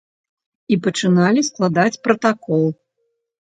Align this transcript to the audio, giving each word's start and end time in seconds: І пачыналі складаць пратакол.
І 0.75 0.77
пачыналі 0.87 1.45
складаць 1.49 2.01
пратакол. 2.09 2.67